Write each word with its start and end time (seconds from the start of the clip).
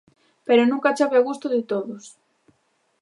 Pero 0.47 0.63
nunca 0.71 0.95
chove 0.97 1.17
a 1.19 1.25
gusto 1.29 1.47
de 1.55 1.61
todos. 1.71 2.03